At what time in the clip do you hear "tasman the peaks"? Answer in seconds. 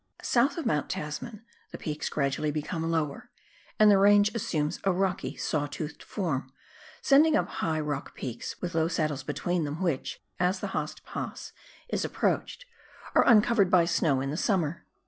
0.89-2.09